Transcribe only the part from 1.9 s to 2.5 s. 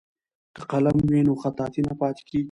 پاتې کیږي.